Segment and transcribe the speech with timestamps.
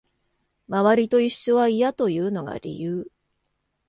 [0.67, 3.11] 周りと一緒は嫌というのが理由